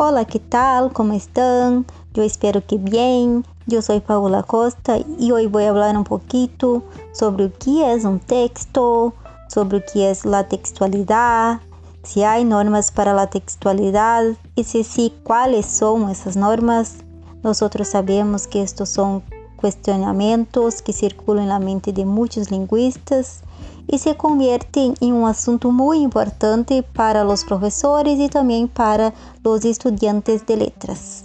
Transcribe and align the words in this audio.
Hola, 0.00 0.26
¿qué 0.26 0.38
tal? 0.38 0.92
¿Cómo 0.92 1.12
están? 1.14 1.84
Yo 2.14 2.22
espero 2.22 2.64
que 2.64 2.78
bien. 2.78 3.44
Yo 3.66 3.82
soy 3.82 3.98
Paula 3.98 4.44
Costa 4.44 4.96
y 5.18 5.32
hoy 5.32 5.48
voy 5.48 5.64
a 5.64 5.70
hablar 5.70 5.96
un 5.96 6.04
poquito 6.04 6.84
sobre 7.10 7.50
qué 7.50 7.92
es 7.92 8.04
un 8.04 8.20
texto, 8.20 9.12
sobre 9.48 9.84
qué 9.84 10.12
es 10.12 10.24
la 10.24 10.46
textualidad, 10.46 11.58
si 12.04 12.22
hay 12.22 12.44
normas 12.44 12.92
para 12.92 13.12
la 13.12 13.28
textualidad 13.28 14.22
y 14.54 14.62
si 14.62 14.84
sí, 14.84 15.12
cuáles 15.24 15.66
son 15.66 16.10
esas 16.10 16.36
normas. 16.36 16.98
Nosotros 17.42 17.88
sabemos 17.88 18.46
que 18.46 18.62
estos 18.62 18.90
son 18.90 19.24
cuestionamientos 19.56 20.80
que 20.80 20.92
circulan 20.92 21.42
en 21.42 21.48
la 21.48 21.58
mente 21.58 21.92
de 21.92 22.04
muchos 22.04 22.52
lingüistas 22.52 23.40
y 23.88 23.98
se 23.98 24.16
convierten 24.16 24.94
en 25.00 25.14
un 25.14 25.28
asunto 25.28 25.72
muy 25.72 25.98
importante 25.98 26.82
para 26.82 27.24
los 27.24 27.44
profesores 27.44 28.20
y 28.20 28.28
también 28.28 28.68
para 28.68 29.12
los 29.42 29.64
estudiantes 29.64 30.46
de 30.46 30.56
letras. 30.58 31.24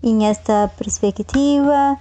En 0.00 0.22
esta 0.22 0.68
perspectiva, 0.78 1.98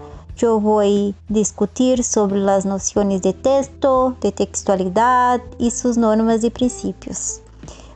voy 0.48 1.16
a 1.30 1.34
discutir 1.34 2.04
sobre 2.04 2.40
las 2.40 2.66
nociones 2.66 3.22
de 3.22 3.34
texto, 3.34 4.16
de 4.22 4.32
textualidad 4.32 5.42
y 5.58 5.72
sus 5.72 5.98
normas 5.98 6.44
y 6.44 6.50
principios. 6.50 7.42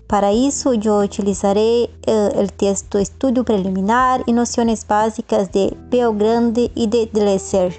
Para 0.07 0.33
isso, 0.33 0.73
eu 0.73 0.99
utilizarei 0.99 1.89
uh, 2.07 2.43
o 2.43 2.47
texto 2.51 2.99
Estudo 2.99 3.43
Preliminar 3.43 4.21
e 4.27 4.33
noções 4.33 4.83
básicas 4.83 5.47
de 5.47 5.71
Peo 5.89 6.13
Grande 6.13 6.69
e 6.75 6.85
de 6.85 7.07
Dresser. 7.07 7.73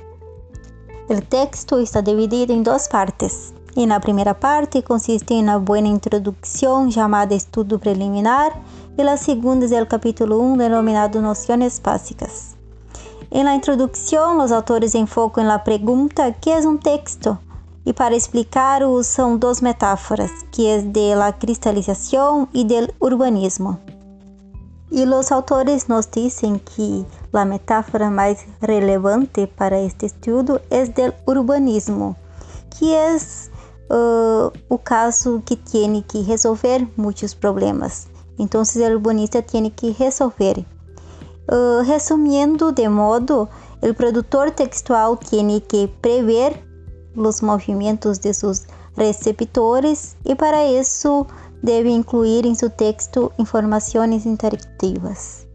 O 1.08 1.20
texto 1.20 1.78
está 1.78 2.00
dividido 2.00 2.52
em 2.52 2.62
duas 2.62 2.88
partes. 2.88 3.52
E 3.77 3.87
na 3.87 3.98
primeira 3.98 4.34
parte 4.34 4.83
consiste 4.83 5.34
uma 5.34 5.59
boa 5.59 5.80
introdução 5.80 6.88
chamada 6.88 7.34
Estudo 7.34 7.77
Preliminar 7.77 8.56
e 8.97 9.03
a 9.03 9.16
segunda 9.16 9.66
é 9.66 9.83
o 9.83 9.86
capítulo 9.86 10.41
1 10.41 10.56
denominado 10.58 11.20
Noções 11.20 11.81
Básicas. 11.81 12.56
Em 13.33 13.42
la 13.42 13.56
introdução, 13.56 14.39
os 14.39 14.53
autores 14.53 14.94
enfocam 14.94 15.42
na 15.42 15.58
pergunta: 15.58 16.31
que 16.41 16.50
é 16.50 16.58
um 16.61 16.77
texto? 16.77 17.36
E 17.84 17.92
para 17.92 18.14
explicar 18.14 18.84
usam 18.84 19.36
duas 19.36 19.61
metáforas, 19.61 20.31
que 20.53 20.69
é 20.69 20.81
de 20.81 21.16
la 21.16 21.33
cristalização 21.33 22.47
e 22.55 22.62
del 22.62 22.88
urbanismo. 23.00 23.77
E 24.92 25.03
os 25.03 25.33
autores 25.33 25.88
nos 25.88 26.06
dizem 26.06 26.61
que 26.64 27.05
a 27.33 27.44
metáfora 27.44 28.09
mais 28.09 28.47
relevante 28.62 29.48
para 29.48 29.83
este 29.83 30.06
estudo 30.06 30.61
é 30.70 30.86
del 30.86 31.12
urbanismo, 31.27 32.14
que 32.70 32.94
é 32.94 33.19
uh, 33.90 34.52
o 34.68 34.78
caso 34.78 35.42
que 35.44 35.56
tem 35.56 36.02
que 36.02 36.20
resolver 36.20 36.86
muitos 36.96 37.34
problemas. 37.34 38.08
Então, 38.38 38.62
o 38.62 38.92
urbanista 38.92 39.42
tem 39.42 39.68
que 39.70 39.91
resolver. 39.91 40.64
Uh, 41.50 41.82
resumindo 41.84 42.72
de 42.72 42.88
modo, 42.88 43.48
o 43.82 43.94
produtor 43.94 44.50
textual 44.50 45.16
tem 45.16 45.60
que 45.60 45.88
prever 46.00 46.64
os 47.14 47.41
movimentos 47.41 48.18
de 48.18 48.32
seus 48.32 48.66
receptores 48.96 50.16
e 50.24 50.34
para 50.34 50.64
isso 50.66 51.26
deve 51.62 51.91
incluir 51.91 52.46
em 52.46 52.54
seu 52.54 52.70
texto 52.70 53.30
informações 53.38 54.26
interativas. 54.26 55.46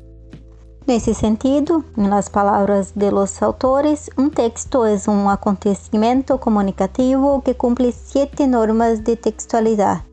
Nesse 0.89 1.13
sentido, 1.13 1.85
nas 1.95 2.29
palavras 2.29 2.93
de 2.95 3.11
los 3.11 3.43
autores, 3.43 4.09
um 4.17 4.27
texto 4.27 4.83
é 4.83 4.97
um 5.07 5.29
acontecimento 5.29 6.39
comunicativo 6.39 7.43
que 7.43 7.53
cumpre 7.53 7.91
sete 7.91 8.47
normas 8.47 8.99
de 8.99 9.15
textualidade. 9.15 10.03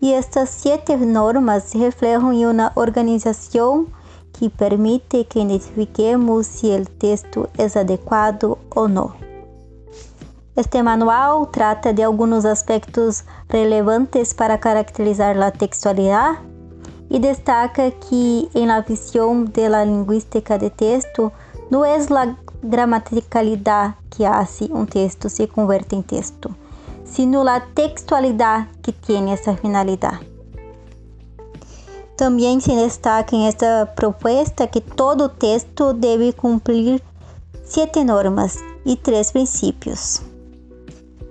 E 0.00 0.14
estas 0.14 0.48
sete 0.48 0.96
normas 0.96 1.74
em 1.74 2.46
uma 2.46 2.72
organização 2.74 3.86
que 4.32 4.48
permite 4.48 5.24
que 5.24 5.40
identifiquemos 5.40 6.46
se 6.46 6.68
o 6.68 6.86
texto 6.86 7.46
é 7.58 7.66
adequado 7.78 8.56
ou 8.74 8.88
não. 8.88 9.12
Este 10.56 10.82
manual 10.82 11.44
trata 11.48 11.92
de 11.92 12.02
algunos 12.02 12.46
aspectos 12.46 13.24
relevantes 13.50 14.32
para 14.32 14.56
caracterizar 14.56 15.36
la 15.36 15.50
textualidad 15.50 16.38
y 17.14 17.20
destaca 17.20 17.92
que 17.92 18.48
en 18.54 18.66
la 18.66 18.80
visión 18.80 19.52
de 19.52 19.68
la 19.68 19.84
lingüística 19.84 20.58
de 20.58 20.68
texto 20.68 21.30
no 21.70 21.84
es 21.84 22.10
la 22.10 22.36
gramaticalidad 22.60 23.94
que 24.10 24.26
hace 24.26 24.64
un 24.64 24.88
texto 24.88 25.28
se 25.28 25.46
convierte 25.46 25.94
en 25.94 26.02
texto, 26.02 26.50
sino 27.04 27.44
la 27.44 27.66
textualidad 27.72 28.66
que 28.82 28.92
tiene 28.92 29.34
esa 29.34 29.56
finalidad. 29.56 30.14
Também 32.16 32.60
se 32.60 32.74
destaca 32.74 33.36
em 33.36 33.46
esta 33.46 33.86
proposta 33.94 34.66
que 34.66 34.80
todo 34.80 35.28
texto 35.28 35.92
deve 35.92 36.32
cumprir 36.32 37.00
sete 37.64 38.02
normas 38.02 38.58
e 38.84 38.96
três 38.96 39.30
princípios. 39.30 40.20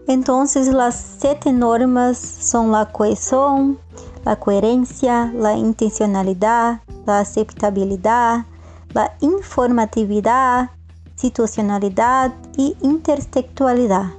Entonces 0.08 0.70
las 0.70 0.96
siete 1.20 1.52
normas 1.52 2.18
son 2.18 2.72
la 2.72 2.86
cohesión, 2.86 3.78
la 4.26 4.38
coherencia, 4.38 5.32
la 5.36 5.56
intencionalidad, 5.56 6.82
la 7.06 7.20
aceptabilidad, 7.20 8.46
la 8.94 9.14
informatividad, 9.22 10.72
situacionalidad 11.16 12.34
y 12.58 12.76
intertextualidad. 12.82 14.12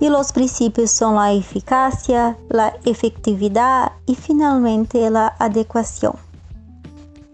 Y 0.00 0.08
los 0.08 0.32
principios 0.32 0.90
son 0.90 1.14
la 1.14 1.32
eficacia, 1.32 2.36
la 2.48 2.74
efectividad 2.84 3.92
y 4.06 4.14
finalmente 4.14 5.08
la 5.10 5.34
adecuación. 5.38 6.14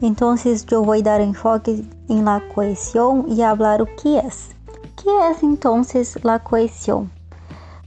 Entonces 0.00 0.64
yo 0.66 0.82
voy 0.82 1.00
a 1.00 1.04
dar 1.04 1.20
enfoque 1.20 1.84
en 2.08 2.24
la 2.24 2.42
cohesión 2.54 3.26
y 3.28 3.42
hablar 3.42 3.82
o 3.82 3.86
que. 3.86 4.22
¿Qué 4.96 5.30
es 5.30 5.42
entonces 5.42 6.18
la 6.22 6.38
cohesión? 6.38 7.10
A 7.10 7.10
coesão 7.10 7.19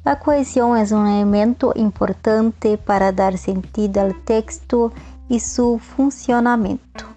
é 0.05 0.95
um 0.95 1.07
elemento 1.07 1.71
importante 1.77 2.75
para 2.85 3.09
dar 3.11 3.37
sentido 3.37 3.99
ao 3.99 4.13
texto 4.13 4.91
e 5.29 5.39
seu 5.39 5.79
funcionamento. 5.79 7.07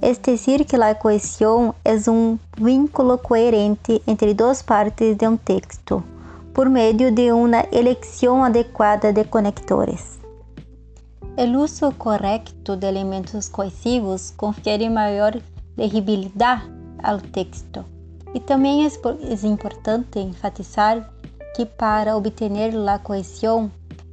É 0.00 0.14
decir, 0.14 0.64
que 0.64 0.76
a 0.76 0.94
coesão 0.94 1.74
é 1.84 1.96
um 2.08 2.38
vínculo 2.56 3.18
coerente 3.18 4.00
entre 4.06 4.32
duas 4.32 4.62
partes 4.62 5.16
de 5.16 5.26
um 5.26 5.36
texto, 5.36 6.04
por 6.54 6.70
meio 6.70 7.10
de 7.10 7.32
uma 7.32 7.64
eleição 7.72 8.44
adequada 8.44 9.12
de 9.12 9.24
conectores. 9.24 10.20
O 11.36 11.58
uso 11.58 11.92
correto 11.98 12.76
de 12.76 12.86
elementos 12.86 13.48
coesivos 13.48 14.30
confere 14.36 14.88
maior 14.88 15.36
legibilidade 15.76 16.62
ao 17.02 17.18
texto. 17.18 17.84
E 18.32 18.38
também 18.38 18.86
é 18.86 19.46
importante 19.46 20.20
enfatizar 20.20 21.10
que 21.54 21.66
para 21.66 22.16
obter 22.16 22.50
a 22.88 22.98
cohesión 22.98 23.70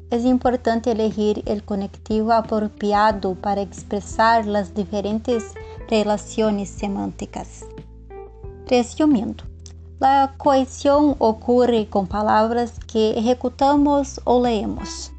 é 0.09 0.17
importante 0.17 0.89
elegir 0.89 1.43
o 1.45 1.63
conectivo 1.63 2.31
apropriado 2.31 3.35
para 3.41 3.61
expressar 3.61 4.47
as 4.55 4.71
diferentes 4.73 5.53
relações 5.89 6.69
semânticas. 6.69 7.65
Resumindo, 8.69 9.43
a 9.99 10.29
cohesión 10.37 11.15
ocorre 11.19 11.87
com 11.87 12.05
palavras 12.05 12.77
que 12.87 13.13
executamos 13.17 14.19
ou 14.25 14.39
leemos. 14.39 15.11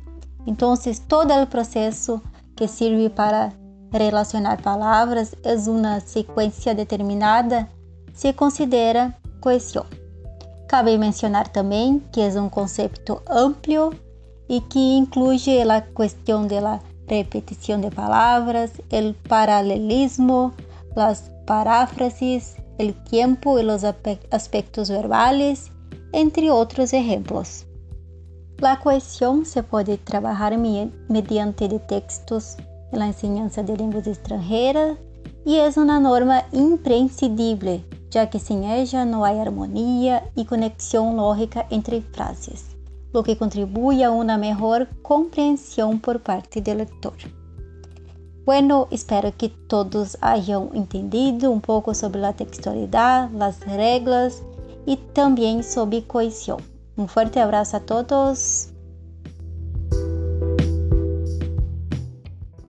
Então, 0.46 0.74
todo 1.08 1.34
o 1.34 1.46
processo 1.46 2.22
que 2.56 2.66
serve 2.66 3.10
para 3.10 3.52
relacionar 3.92 4.62
palavras 4.62 5.34
é 5.42 5.54
uma 5.68 6.00
sequência 6.00 6.74
determinada, 6.74 7.68
se 8.14 8.32
considera 8.32 9.14
cohesión. 9.40 10.07
Cabe 10.68 10.98
mencionar 10.98 11.48
também 11.48 11.98
que 12.12 12.20
é 12.20 12.28
um 12.38 12.50
conceito 12.50 13.22
amplo 13.26 13.94
e 14.50 14.60
que 14.60 14.98
inclui 14.98 15.38
a 15.62 15.81
questão 15.81 16.46
da 16.46 16.78
repetição 17.08 17.81
de 17.81 17.90
palavras, 17.90 18.72
o 18.93 19.14
paralelismo, 19.26 20.52
as 20.94 21.31
paráfrases, 21.46 22.54
o 22.78 22.93
tempo 23.08 23.58
e 23.58 23.64
os 23.64 23.82
aspectos 24.31 24.90
verbales, 24.90 25.72
entre 26.12 26.50
outros 26.50 26.93
exemplos. 26.93 27.66
A 28.60 28.76
cohesión 28.76 29.46
se 29.46 29.62
pode 29.62 29.96
trabalhar 29.96 30.52
mediante 31.08 31.66
de 31.66 31.78
textos 31.78 32.58
na 32.93 33.08
enseñanza 33.08 33.62
de 33.62 33.75
línguas 33.75 34.06
extranjeras 34.06 34.98
e 35.46 35.56
é 35.56 35.70
uma 35.78 35.98
norma 35.98 36.44
imprescindível 36.52 37.82
já 38.10 38.26
que 38.26 38.38
sem 38.38 38.66
ella 38.66 39.05
não 39.05 39.25
há 39.25 39.31
harmonia 39.31 40.22
e 40.37 40.44
conexão 40.44 41.14
lógica 41.14 41.66
entre 41.70 42.00
frases, 42.12 42.76
o 43.12 43.22
que 43.22 43.37
contribui 43.37 44.02
a 44.02 44.10
uma 44.10 44.38
melhor 44.38 44.87
compreensão 45.02 45.99
por 45.99 46.19
parte 46.20 46.60
do 46.60 46.72
leitor. 46.72 47.16
Bueno, 48.44 48.88
espero 48.90 49.31
que 49.32 49.50
todos 49.50 50.16
hayan 50.22 50.70
entendido 50.72 51.52
um 51.52 51.60
pouco 51.60 51.94
sobre 51.94 52.25
a 52.25 52.32
textualidade, 52.32 53.31
as 53.38 53.58
regras 53.60 54.43
e 54.87 54.96
também 54.96 55.62
sobre 55.62 56.00
cohesión. 56.00 56.58
Um 56.96 57.06
forte 57.06 57.38
abraço 57.38 57.76
a 57.76 57.81
todos. 57.81 58.72